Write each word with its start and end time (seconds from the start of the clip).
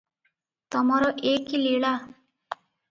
ତମର 0.75 1.11
ଏ 1.33 1.37
କି 1.51 1.63
ଲୀଳା?" 1.67 1.95